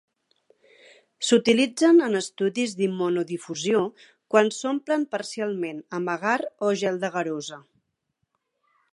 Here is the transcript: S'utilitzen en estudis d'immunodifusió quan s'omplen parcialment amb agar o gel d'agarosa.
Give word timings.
S'utilitzen 1.25 1.99
en 2.05 2.19
estudis 2.19 2.73
d'immunodifusió 2.79 3.83
quan 4.35 4.49
s'omplen 4.55 5.05
parcialment 5.15 5.83
amb 5.99 6.13
agar 6.15 6.37
o 6.69 6.71
gel 6.85 6.97
d'agarosa. 7.05 7.61